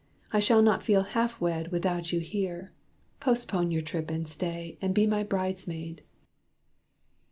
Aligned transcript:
I 0.33 0.39
shall 0.39 0.63
not 0.63 0.81
feel 0.81 1.03
half 1.03 1.39
wed 1.39 1.67
Without 1.71 2.11
you 2.11 2.21
here. 2.21 2.73
Postpone 3.19 3.69
your 3.69 3.83
trip 3.83 4.09
and 4.09 4.27
stay, 4.27 4.79
And 4.81 4.95
be 4.95 5.05
my 5.05 5.21
bridesmaid." 5.23 6.01